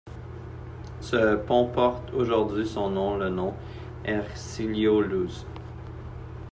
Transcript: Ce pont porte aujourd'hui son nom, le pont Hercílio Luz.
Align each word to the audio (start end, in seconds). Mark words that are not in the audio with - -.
Ce 0.99 1.35
pont 1.35 1.67
porte 1.67 2.11
aujourd'hui 2.15 2.65
son 2.67 2.89
nom, 2.89 3.17
le 3.17 3.31
pont 3.35 3.53
Hercílio 4.03 4.99
Luz. 4.99 5.45